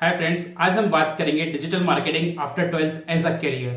Hi 0.00 0.16
friends 0.16 0.42
आज 0.60 0.76
हम 0.78 0.86
बात 0.90 1.14
करेंगे 1.18 1.44
digital 1.46 1.82
marketing 1.84 2.38
after 2.42 2.66
twelfth 2.68 3.10
as 3.10 3.26
a 3.26 3.30
career 3.32 3.76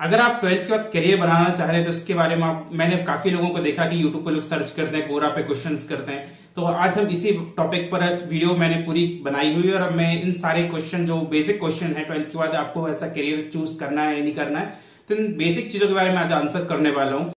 अगर 0.00 0.20
आप 0.20 0.38
ट्वेल्थ 0.40 0.60
के 0.60 0.70
बाद 0.70 0.84
करियर 0.92 1.18
बनाना 1.20 1.48
चाह 1.50 1.66
रहे 1.66 1.76
हैं 1.76 1.84
तो 1.84 1.90
इसके 1.90 2.14
बारे 2.14 2.36
में 2.36 2.44
आप, 2.44 2.70
मैंने 2.72 2.96
काफ़ी 3.04 3.30
लोगों 3.30 3.48
को 3.48 3.58
देखा 3.60 3.86
कि 3.86 4.02
यूट्यूब 4.02 4.24
पर 4.24 4.32
लोग 4.32 4.42
सर्च 4.42 4.70
करते 4.70 4.96
हैं 4.96 5.08
कोरा 5.08 5.28
पे 5.28 5.42
क्वेश्चन 5.42 5.76
करते 5.88 6.12
हैं। 6.12 6.38
तो 6.56 6.64
आज 6.64 6.98
हम 6.98 7.08
इसी 7.08 7.32
टॉपिक 7.56 7.90
पर 7.92 8.04
वीडियो 8.24 8.54
मैंने 8.56 8.76
पूरी 8.84 9.06
बनाई 9.24 9.54
हुई 9.54 9.72
और 9.72 9.90
मैं 9.92 10.10
इन 10.22 10.30
सारे 10.32 10.62
क्वेश्चन 10.68 11.06
जो 11.06 11.20
बेसिक 11.30 11.58
क्वेश्चन 11.60 11.94
है 11.96 12.04
ट्वेल्थ 12.04 12.30
के 12.32 12.38
बाद 12.38 12.54
आपको 12.56 12.88
ऐसा 12.88 13.08
करियर 13.10 13.48
चूज़ 13.52 13.78
करना 13.80 14.02
है 14.02 14.16
या 14.16 14.22
नहीं 14.22 14.34
करना 14.34 14.58
है 14.58 14.74
तो 15.08 15.14
इन 15.14 15.32
बेसिक 15.38 15.70
चीज़ों 15.72 15.88
के 15.88 15.94
बारे 15.94 16.10
में 16.10 16.18
आज 16.18 16.32
आंसर 16.32 16.64
करने 16.66 16.90
वाला 16.92 17.16
हूँ। 17.16 17.32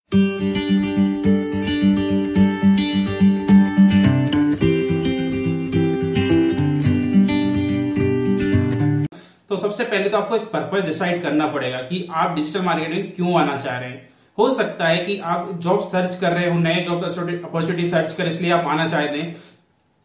सबसे 9.76 9.92
पहले 9.92 10.10
तो 10.10 10.18
आपको 10.18 10.36
एक 10.36 10.44
पर्पज 10.50 10.86
डिसाइड 10.86 11.22
करना 11.24 11.46
पड़ेगा 11.48 11.78
कि 11.80 11.98
आप 12.14 12.36
डिजिटल 12.36 12.62
मार्केटिंग 12.62 13.08
क्यों 13.16 13.34
आना 13.40 13.56
चाह 13.58 13.80
रहे 13.80 13.90
हैं। 13.90 14.10
हो 14.38 14.50
सकता 14.52 14.88
है 14.88 15.04
कि 15.06 15.18
आप 15.20 15.50
जॉब 15.64 15.84
सर्च 15.84 16.16
कर 16.16 16.32
रहे 16.32 16.50
हो, 16.50 16.60
नए 16.60 16.84
जॉब 16.84 17.04
अपॉर्चुनिटी 17.04 17.88
सर्च 17.88 18.14
कर, 18.14 18.28
इसलिए 18.28 18.52
आप 18.52 18.68
आना 18.68 18.88
चाहते 18.88 19.18
हैं, 19.18 19.36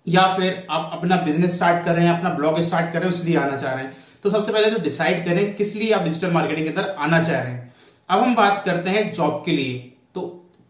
या 0.06 0.26
फिर 0.34 0.66
आप 0.70 0.90
अपना 0.92 1.16
बिज़नेस 1.16 1.54
स्टार्ट 1.56 1.84
कर 1.84 1.94
रहे 1.94 2.06
हैं, 2.06 2.18
अपना 2.18 2.30
ब्लॉग 2.30 2.60
स्टार्ट 2.60 2.92
कर 2.92 2.98
रहे 2.98 3.08
हैं, 3.08 3.16
इसलिए 3.16 3.36
आना 3.36 3.56
चाह 3.56 3.74
रहे 3.74 3.84
हैं। 3.84 3.96
तो 4.22 4.30
सबसे 4.30 4.52
पहले 4.52 4.70
तो 4.70 4.82
डिसाइड 4.82 5.24
करें 5.24 5.54
किस 5.54 5.74
लिए 5.76 5.92
आप 5.92 6.02
डिजिटल 6.02 6.30
मार्केटिंग 6.30 6.66
के 6.66 6.72
अंदर 6.72 6.94
आना 6.98 7.22
चाह 7.22 7.40
रहे 7.40 7.52
हैं। 7.52 7.72
अब 8.08 8.22
हम 8.22 8.34
बात 8.34 8.62
करते 8.64 8.90
हैं 8.90 9.12
जॉब 9.12 9.42
के 9.46 9.52
लिए। 9.52 9.78
तो 10.14 10.20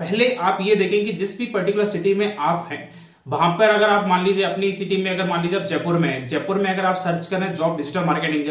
पहले 0.00 0.34
आप 0.42 0.58
ये 0.62 0.74
देखें 0.76 1.04
कि 1.04 1.12
जिस 1.14 1.38
भी 1.38 1.46
पर्टिकुलर 1.48 1.88
सिटी 1.88 2.14
में 2.14 2.36
आप 2.36 2.68
हैं 2.72 2.82
वहाँ 3.30 3.50
पर 3.58 3.68
अगर 3.68 3.88
आप 3.88 4.06
मान 4.08 4.24
लीजिए, 4.24 4.44
अपनी 4.44 4.70
सिटी 4.72 4.96
में 4.96 5.10
अगर 5.10 5.26
मान 5.26 5.42
लीजिए 5.42 5.58
आप 5.58 5.66
जयपुर 5.66 5.98
में 5.98 6.26
जयपुर 6.26 6.58
में 6.58 6.70
अगर 6.70 6.84
आप 6.84 6.96
सर्च 6.98 7.26
करें 7.26 7.46
हैं 7.46 7.54
जॉब 7.54 7.76
डिजिटल 7.76 8.04
मार्केटिंग 8.04 8.44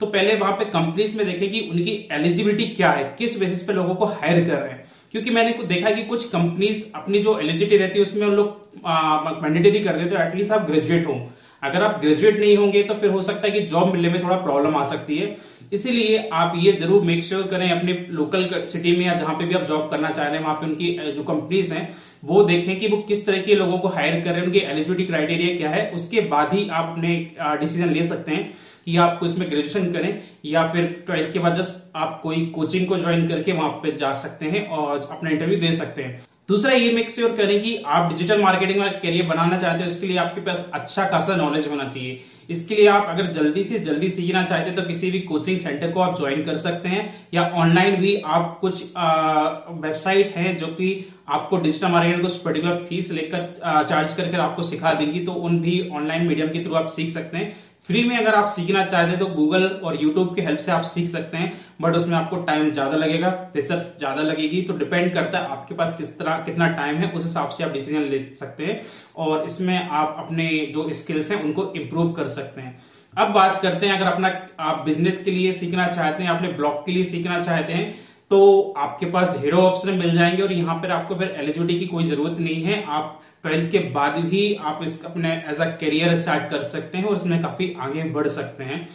तो 0.00 0.06
पहले 0.06 0.34
वहाँ 0.36 0.52
पे 0.52 0.64
कंपनीज़ 0.66 1.16
में 1.18 1.26
देखें 1.26 1.50
कि 1.50 1.60
उनकी 1.70 2.08
एलिजिबिलिटी 2.12 2.66
क्या 2.66 2.90
है, 2.90 3.04
किस 3.18 3.38
बेसिस 3.40 3.62
पे 3.62 3.72
लोगों 3.72 3.94
को 3.94 4.06
हायर 4.06 4.44
कर 4.44 4.54
रहे 4.54 4.70
हैं। 4.70 4.84
क्योंकि 5.12 5.30
मैंने 5.30 5.52
देखा 5.66 5.90
कि 5.90 6.02
कुछ 6.04 6.28
कंपनीज़ 6.30 6.84
अपनी 6.94 7.18
जो 7.18 7.38
एलिजिबिलिटी 7.38 7.76
रहती 7.76 7.98
है, 7.98 8.02
उसमें 8.02 8.26
उन 8.26 8.34
लोग 8.34 9.42
मैंडेटरी 9.42 9.80
कर 9.80 9.96
देते 9.96 10.22
एटलीस्ट 10.22 10.52
आप 10.52 10.66
ग्रेजुएट 10.66 11.06
हो। 11.06 11.14
अगर 11.62 11.82
आप 11.82 12.00
ग्रेजुएट 12.00 12.38
नहीं 12.40 12.56
होंगे 12.56 12.82
तो 12.82 12.94
फिर 12.94 13.10
हो 13.10 13.22
सकता 13.22 13.46
है 13.46 13.50
कि 13.50 13.60
जॉब 13.62 13.92
मिलने 13.92 14.10
में 14.10 14.22
थोड़ा 14.22 14.36
प्रॉब्लम 14.38 14.76
आ 14.76 14.82
सकती 14.84 15.16
है। 15.16 15.36
इसीलिए 15.72 16.28
आप 16.34 16.52
ये 16.56 16.72
ज़रूर 16.74 17.02
मेक 17.02 17.22
श्योर 17.24 17.40
sure 17.40 17.50
करें 17.50 17.70
अपने 17.70 17.92
लोकल 18.10 18.48
सिटी 18.66 18.96
में 18.96 19.04
या 19.06 19.14
जहाँ 19.16 19.34
पे 19.34 19.44
भी 19.44 19.54
आप 19.54 19.62
जॉब 19.64 19.88
करना 19.90 20.10
चाह 20.10 20.26
रहे 20.26 20.36
हैं, 20.36 20.42
वहाँ 20.42 20.54
पे 20.54 20.66
उनकी 20.66 21.12
जो 21.16 21.22
कंपनीज़ 21.24 21.72
हैं, 21.74 21.88
वो 22.24 22.42
देखें 22.44 22.76
कि 22.78 22.88
वो 22.88 22.96
किस 23.08 23.24
तरह 23.26 23.42
के 23.42 23.54
लोगों 23.54 23.78
को 23.78 23.88
हायर 23.90 24.20
कर 24.20 24.30
रहे 24.30 24.38
हैं, 24.38 24.46
उनकी 24.46 24.58
एलिजिबिलिटी 24.60 25.04
क्राइटेरिया 25.04 25.56
क्या 25.56 25.70
है। 25.70 25.90
उसके 25.92 26.20
बाद 26.28 26.52
ही 26.54 26.68
आप 26.70 26.88
अपने 26.88 27.14
डिसीज़न 27.60 27.92
ले 27.92 28.02
सकते 28.04 28.32
हैं 28.32 28.50
कि 28.86 28.96
आपको 28.98 29.26
इसमें 29.26 29.48
ग्रेजुएशन 29.50 29.92
करें 29.92 30.18
या 30.46 30.66
फिर 30.68 30.84
ट्वेल्थ 31.06 31.32
के 31.32 31.38
बाद 31.38 31.54
जस्ट 31.54 31.96
आप 31.96 32.20
कोई 32.22 32.44
कोचिंग 32.54 32.86
को 32.86 32.98
ज्वाइन 32.98 33.26
करके 33.28 33.52
वहाँ 33.52 33.70
पे 33.82 33.92
जा 33.94 34.14
सकते 34.16 34.46
हैं 34.46 34.66
और 34.68 35.08
अपना 35.10 35.30
इंटरव्यू 35.30 35.58
दे 35.60 35.72
सकते 35.74 36.02
हैं। 36.02 36.22
दूसरा 36.50 36.72
ये 36.72 36.92
मेक 36.92 37.10
श्योर 37.10 37.32
करें 37.32 37.60
कि 37.62 37.76
आप 37.86 38.08
डिजिटल 38.10 38.40
मार्केटिंग 38.42 38.78
में 38.80 38.90
करियर 38.92 39.26
बनाना 39.26 39.58
चाहते 39.58 39.82
हो, 39.82 39.88
इसके 39.90 40.06
लिए 40.06 40.16
आपके 40.18 40.40
पास 40.40 40.70
अच्छा 40.74 41.04
खासा 41.08 41.36
नॉलेज 41.36 41.66
होना 41.68 41.84
चाहिए। 41.86 42.20
इसके 42.50 42.74
लिए 42.74 42.86
आप 42.88 43.06
अगर 43.08 43.26
जल्दी 43.32 43.62
से 43.64 43.78
जल्दी 43.78 44.08
सीखना 44.10 44.42
चाहते 44.44 44.70
हैं 44.70 44.76
तो 44.76 44.82
किसी 44.82 45.10
भी 45.10 45.20
कोचिंग 45.22 45.58
सेंटर 45.58 45.90
को 45.90 46.00
आप 46.00 46.18
ज्वाइन 46.18 46.42
कर 46.44 46.56
सकते 46.56 46.88
हैं, 46.88 47.04
या 47.34 47.42
ऑनलाइन 47.56 47.96
भी 47.96 48.16
आप 48.28 48.58
कुछ 48.60 48.82
वेबसाइट 48.82 50.32
है 50.36 50.54
जो 50.56 50.66
कि 50.68 50.88
आपको 51.30 51.56
डिजिटल 51.58 51.88
मार्केटिंग 51.88 52.22
कुछ 52.22 52.36
पर्टिकुलर 52.42 52.84
फ़ीस 52.88 53.10
लेकर 53.12 53.42
चार्ज 53.88 54.12
करके 54.12 54.36
आपको 54.38 54.62
सिखा 54.64 54.92
देंगी 54.94 55.24
तो 55.24 55.32
उन 55.32 55.58
भी 55.60 55.80
ऑनलाइन 55.90 56.26
मीडियम 56.26 56.48
के 56.48 56.64
थ्रू 56.64 56.74
आप 56.74 56.88
सीख 56.90 57.10
सकते 57.10 57.38
हैं। 57.38 57.52
फ्री 57.86 58.02
में 58.04 58.16
अगर 58.16 58.34
आप 58.34 58.48
सीखना 58.48 58.84
चाहते 58.84 59.10
हैं 59.10 59.18
तो 59.18 59.26
गूगल 59.26 59.62
और 59.84 59.96
यूट्यूब 60.02 60.34
के 60.34 60.42
हेल्प 60.42 60.58
से 60.60 60.72
आप 60.72 60.82
सीख 60.86 61.08
सकते 61.08 61.36
हैं 61.36 61.52
बट 61.80 61.96
उसमें 61.96 62.16
आपको 62.16 62.36
टाइम 62.44 62.70
ज़्यादा 62.72 62.96
लगेगा 62.96 63.28
रिसर्च 63.56 63.98
ज़्यादा 63.98 64.22
लगेगी 64.22 64.60
तो 64.62 64.76
डिपेंड 64.78 65.12
करता 65.14 65.38
है 65.38 65.48
आपके 65.48 65.74
पास 65.74 65.96
किस 65.98 66.18
तरह, 66.18 66.36
कितना 66.46 66.66
टाइम 66.70 66.96
है, 66.96 67.10
उस 67.10 67.24
हिसाब 67.24 67.50
से 67.50 67.64
आप 67.64 67.70
डिसीज़न 67.72 68.02
ले 68.04 68.18
सकते 68.36 68.64
हैं, 68.64 68.80
और 69.16 69.44
इसमें 69.46 69.88
आप 69.90 70.16
अपने 70.18 70.48
जो 70.74 70.88
स्किल्स 70.94 71.30
हैं, 71.30 71.42
उनको 71.42 71.72
इम्प्रूव 71.76 72.12
कर 72.12 72.28
सकते 72.30 72.60
हैं। 72.60 72.78
अब 73.14 73.32
बात 73.32 73.60
करते 73.62 73.86
हैं, 73.86 73.96
अगर 73.96 74.06
अपना, 74.06 74.28
आप 74.60 74.84
बिज़नेस 74.86 75.22
के 75.24 75.30
लिए 75.30 75.52
सीखना 75.54 75.86
चाहते 75.88 76.22
हैं, 76.22 76.30
अपने 76.30 76.48
ब्लॉग 76.52 76.84
के 76.86 76.92
लिए 76.92 77.04
सीखना 77.06 77.42
चाहते 77.42 77.72
हैं 77.72 77.94
तो 78.30 78.74
आपके 78.76 79.06
पास 79.06 79.28
ढेरों 79.36 79.62
ऑप्शन 79.62 79.98
मिल 79.98 80.14
जाएँगे 80.14 80.42
और 80.42 80.52
यहाँ 80.52 80.74
पर 80.74 80.90
आपको 80.90 81.14
फिर 81.14 81.28
एलिजिबिलिटी 81.38 81.78
की 81.80 81.86
कोई 81.86 82.04
ज़रूरत 82.04 82.36
नहीं 82.40 82.62
है। 82.62 82.82
आप 82.84 83.20
ट्वेल्थ 83.44 83.70
के 83.72 83.78
बाद 83.90 84.18
भी 84.24 84.42
आप 84.62 84.80
इस 84.82 85.04
अपने 85.04 85.32
एज 85.50 85.60
अ 85.60 85.64
करियर 85.76 86.14
स्टार्ट 86.16 86.50
कर 86.50 86.62
सकते 86.64 86.98
हैं 86.98 87.04
और 87.04 87.16
इसमें 87.16 87.40
काफ़ी 87.42 87.74
आगे 87.80 88.04
बढ़ 88.10 88.26
सकते 88.28 88.64
हैं। 88.64 88.88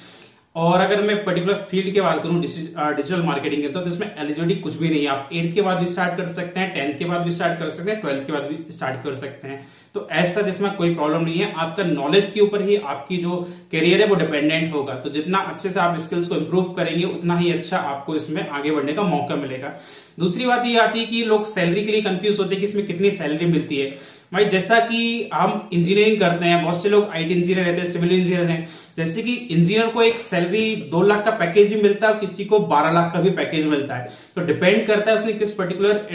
और 0.55 0.79
अगर 0.81 1.01
मैं 1.01 1.23
पर्टिकुलर 1.25 1.53
फ़ील्ड 1.69 1.93
की 1.93 2.01
बात 2.01 2.21
करूँ 2.23 2.41
डिजिटल 2.41 3.21
मार्केटिंग 3.23 3.61
के 3.61 3.67
तो 3.69 3.81
इसमें 3.87 4.07
एलिजिबिलिटी 4.07 4.61
कुछ 4.61 4.75
भी 4.79 4.89
नहीं 4.89 5.01
है। 5.01 5.07
आप 5.07 5.29
एट्थ 5.33 5.53
के 5.55 5.61
बाद 5.61 5.77
भी 5.77 5.87
स्टार्ट 5.87 6.17
कर 6.17 6.25
सकते 6.27 6.59
हैं 6.59 6.73
टेंथ 6.73 6.97
के 6.99 7.05
बाद 7.05 7.21
भी 7.21 7.31
स्टार्ट 7.31 7.59
कर 7.59 7.69
सकते 7.69 7.91
हैं 7.91 7.99
ट्वेल्थ 8.01 8.25
के 8.27 8.33
बाद 8.33 8.43
भी 8.43 8.71
स्टार्ट 8.71 9.03
कर 9.03 9.15
सकते 9.15 9.47
हैं। 9.47 9.65
तो 9.95 10.07
ऐसा 10.13 10.41
जिसमें 10.41 10.71
कोई 10.75 10.93
प्रॉब्लम 10.95 11.23
नहीं 11.23 11.39
है। 11.39 11.51
आपका 11.55 11.83
नॉलेज 11.83 12.29
के 12.29 12.39
ऊपर 12.41 12.61
ही 12.61 12.75
आपकी 12.77 13.17
जो 13.17 13.35
करियर 13.71 14.01
है, 14.01 14.07
वो 14.07 14.15
डिपेंडेंट 14.15 14.73
होगा। 14.73 14.93
तो 14.95 15.09
जितना 15.09 15.37
अच्छे 15.51 15.69
से 15.69 15.79
आप 15.79 15.97
स्किल्स 15.99 16.27
को 16.27 16.35
इम्प्रूव 16.35 16.73
करेंगे, 16.73 17.03
उतना 17.05 17.37
ही 17.37 17.51
अच्छा 17.51 17.77
आपको 17.77 18.15
इसमें 18.15 18.47
आगे 18.49 18.71
बढ़ने 18.71 18.93
का 18.93 19.03
मौका 19.03 19.35
मिलेगा। 19.35 19.73
दूसरी 20.19 20.45
बात 20.45 20.65
ये 20.65 20.77
आती 20.79 20.99
है 20.99 21.05
कि 21.05 21.23
लोग 21.25 21.45
सैलरी 21.45 21.85
के 21.85 21.91
लिए 21.91 22.01
कंफ्यूज 22.01 22.39
होते 22.39 22.49
हैं 22.49 22.59
कि 22.59 22.67
इसमें 22.67 22.85
कितनी 22.87 23.11
सैलरी 23.13 23.45
मिलती 23.47 23.77
है। 23.77 23.89
भाई, 24.35 24.45
जैसा 24.45 24.79
कि 24.79 25.29
हम 25.33 25.69
इंजीनियरिंग 25.73 26.19
करते 26.19 26.45
हैं, 26.45 26.63
बहुत 26.63 26.81
से 26.81 26.89
लोग 26.89 27.09
आईटी 27.09 27.33
इंजीनियर 27.33 27.65
रहते 27.65 27.81
हैं 27.81 27.87
सिविल 27.91 28.11
इंजीनियर 28.11 28.47
हैं। 28.47 28.67
जैसे 28.97 29.21
कि 29.23 29.33
इंजीनियर 29.33 29.87
को 29.87 30.01
एक 30.03 30.19
सैलरी 30.19 30.75
दो 30.91 31.01
लाख 31.01 31.23
का 31.25 31.31
पैकेज 31.37 31.73
भी 31.73 31.81
मिलता 31.81 32.07
है 32.07 32.19
किसी 32.19 32.45
को 32.45 32.59
बारह 32.67 32.91
लाख 32.91 33.11
का 33.13 33.21
भी 33.21 33.29
पैकेज 33.37 33.65
मिलता 33.67 33.95
है। 33.95 34.11
तो 34.35 34.41
डिपेंड 34.45 34.85
करता 34.87 35.11
है 35.11 35.17
उसने 35.17 35.33
किस 35.33 35.51
पर्टिकुलर 35.51 36.05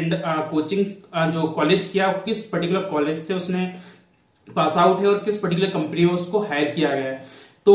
कोचिंग 0.50 0.84
जो 1.32 1.46
कॉलेज 1.48 1.86
किया, 1.86 2.12
किस 2.24 2.44
पर्टिकुलर 2.46 2.80
कॉलेज 2.90 3.18
से 3.18 3.34
उसने 3.34 3.66
पास 4.48 4.76
आउट 4.78 5.00
है 5.00 5.06
और 5.06 5.18
किस 5.24 5.38
पर्टिकुलर 5.38 5.70
कंपनी 5.70 6.04
में 6.04 6.12
उसको 6.14 6.38
हायर 6.40 6.70
किया 6.70 6.88
गया 6.90 7.04
है। 7.04 7.24
तो 7.66 7.72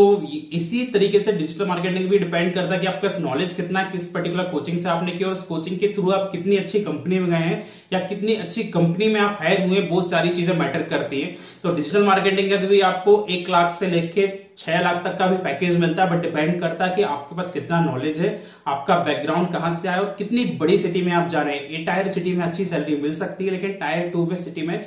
इसी 0.53 0.85
तरीके 0.93 1.19
से 1.19 1.31
डिजिटल 1.31 1.65
मार्केटिंग 1.65 2.07
भी 2.09 2.17
डिपेंड 2.19 2.53
करता 2.53 2.73
है 2.73 2.79
कि 2.79 2.87
आपके 2.87 3.21
नॉलेज 3.21 3.53
कितना 3.53 3.79
है, 3.79 3.91
किस 3.91 4.07
पर्टिकुलर 4.07 4.43
कोचिंग 4.43 4.79
से 4.79 4.89
आपने 4.89 5.11
किया 5.11 5.27
और 5.27 5.33
उस 5.33 5.43
कोचिंग 5.43 5.77
के 5.79 5.87
थ्रू 5.93 6.11
आप 6.11 6.29
कितनी 6.31 6.57
अच्छी 6.57 6.79
कंपनी 6.81 7.19
में 7.19 7.29
गए 7.29 7.37
हैं, 7.37 7.63
या 7.93 7.99
कितनी 7.99 8.35
अच्छी 8.35 8.63
कंपनी 8.71 9.07
में 9.07 9.19
आप 9.21 9.37
हायर 9.41 9.67
हुए 9.67 9.81
बहुत 9.81 10.09
सारी 10.11 10.29
चीज़ें 10.29 10.55
मैटर 10.57 10.83
करती 10.85 11.21
है। 11.21 11.35
तो 11.63 11.73
डिजिटल 11.75 12.03
मार्केटिंग 12.03 12.49
के 12.49 12.57
भी 12.67 12.81
आपको 12.83 13.25
एक 13.29 13.49
लाख 13.49 13.71
से 13.73 13.87
लेके 13.87 14.27
छह 14.57 14.79
लाख 14.81 15.03
तक 15.03 15.17
का 15.19 15.27
भी 15.27 15.37
पैकेज 15.39 15.79
मिलता 15.79 16.03
है 16.03 16.09
बट 16.09 16.21
डिपेंड 16.23 16.59
करता 16.59 16.85
है 16.85 16.95
कि 16.95 17.01
आपके 17.03 17.35
पास 17.35 17.51
कितना 17.53 17.79
नॉलेज 17.81 18.19
है, 18.19 18.41
आपका 18.67 18.97
बैकग्राउंड 18.99 19.51
कहाँ 19.53 19.75
से 19.75 19.87
आया 19.87 19.99
और 19.99 20.15
कितनी 20.17 20.45
बड़ी 20.59 20.77
सिटी 20.77 21.01
में 21.01 21.11
आप 21.13 21.29
जा 21.29 21.41
रहे 21.41 21.55
हैं। 21.55 21.69
ए 21.69 21.83
टायर 21.85 22.07
सिटी 22.09 22.33
में 22.33 22.45
अच्छी 22.45 22.65
सैलरी 22.65 22.95
मिल 22.97 23.13
सकती 23.15 23.45
है, 23.45 23.51
लेकिन 23.51 23.73
टायर 23.75 24.09
टू 24.09 24.25
में 24.25 24.35
सिटी 24.37 24.61
में 24.61 24.79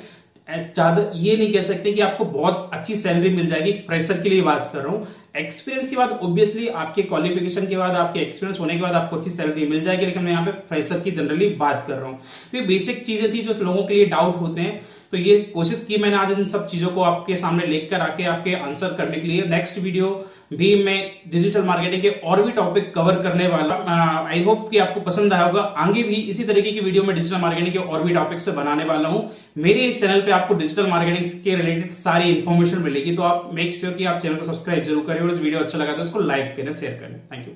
ज़्यादा 0.49 1.01
ये 1.15 1.35
नहीं 1.37 1.51
कह 1.53 1.61
सकते 1.61 1.91
कि 1.91 2.01
आपको 2.01 2.25
बहुत 2.25 2.69
अच्छी 2.73 2.95
सैलरी 2.95 3.29
मिल 3.29 3.47
जाएगी। 3.47 3.71
फ्रेशर 3.87 4.21
के 4.21 4.29
लिए 4.29 4.41
बात 4.41 4.69
कर 4.73 4.79
रहा 4.79 4.91
हूँ। 4.91 5.07
एक्सपीरियंस 5.35 5.89
के 5.89 5.95
बाद 5.95 6.11
ऑब्वियसली 6.13 6.67
आपके 6.67 7.01
क्वालिफिकेशन 7.03 7.67
के 7.67 7.77
बाद, 7.77 7.95
आपके 7.95 8.19
एक्सपीरियंस 8.19 8.59
होने 8.59 8.75
के 8.75 8.81
बाद 8.81 8.93
आपको 8.93 9.17
अच्छी 9.17 9.29
सैलरी 9.29 9.65
मिल 9.67 9.81
जाएगी, 9.81 10.05
लेकिन 10.05 10.23
मैं 10.23 10.31
यहाँ 10.31 10.45
पे 10.45 10.51
फ्रेशर 10.69 10.99
की 10.99 11.11
जनरली 11.11 11.49
बात 11.59 11.83
कर 11.87 11.93
रहा 11.93 12.09
हूँ। 12.09 12.19
तो 12.51 12.57
ये 12.57 12.63
बेसिक 12.65 13.05
चीज़ें 13.05 13.31
थी 13.33 13.41
जो 13.41 13.53
लोगों 13.63 13.83
के 13.83 13.93
लिए 13.93 14.05
डाउट 14.07 14.41
होते 14.41 14.61
हैं। 14.61 14.81
तो 15.11 15.17
ये 15.17 15.39
कोशिश 15.53 15.85
की 15.87 15.97
मैंने 15.97 16.17
आज 16.17 16.31
इन 16.31 16.47
सब 16.47 16.67
चीज़ों 16.67 16.89
को 16.89 17.01
आपके 17.03 17.35
सामने 17.37 17.65
लेकर 17.67 17.99
आके 18.01 18.23
आपके 18.25 18.53
आंसर 18.55 18.93
करने 18.97 19.17
के 19.17 19.27
लिए। 19.27 19.45
नेक्स्ट 19.47 19.79
वीडियो 19.79 20.09
भी 20.51 20.67
मैं 20.83 20.99
डिजिटल 21.31 21.63
मार्केटिंग 21.63 22.01
के 22.01 22.09
और 22.09 22.41
भी 22.43 22.51
टॉपिक 22.51 22.93
कवर 22.93 23.15
करने 23.23 23.47
वाला 23.47 23.75
आई 24.29 24.43
होप 24.43 24.69
कि 24.69 24.77
आपको 24.77 25.01
पसंद 25.01 25.33
आया 25.33 25.43
होगा। 25.43 25.61
आगे 25.61 26.03
भी 26.03 26.15
इसी 26.31 26.43
तरीके 26.43 26.71
की 26.71 26.79
वीडियो 26.79 27.03
में 27.03 27.15
डिजिटल 27.15 27.41
मार्केटिंग 27.41 27.73
के 27.73 27.79
और 27.79 28.03
भी 28.03 28.13
टॉपिक 28.13 28.39
से 28.39 28.51
बनाने 28.51 28.85
वाला 28.85 29.09
हूँ। 29.09 29.29
मेरे 29.57 29.79
इस 29.81 29.99
चैनल 30.01 30.21
पे 30.21 30.31
आपको 30.31 30.53
डिजिटल 30.53 30.87
मार्केटिंग 30.87 31.43
के 31.43 31.55
रिलेटेड 31.55 31.91
सारी 31.91 32.29
इन्फॉर्मेशन 32.29 32.81
मिलेगी। 32.83 33.15
तो 33.15 33.21
आप 33.23 33.49
मेक 33.53 33.73
श्योर 33.73 33.93
कि 33.93 34.05
आप 34.05 34.19
चैनल 34.21 34.35
को 34.35 34.45
सब्सक्राइब 34.45 34.83
ज़रूर 34.83 35.03
करें 35.07 35.21
वीडियो 35.37 35.59
अच्छा 35.59 35.77
लगा 35.77 35.95
तो 35.95 36.01
उसको 36.01 36.19
लाइक 36.19 36.55
करें 36.55 36.71
शेयर 36.73 36.99
करें। 36.99 37.19
Thank 37.31 37.47
you 37.47 37.53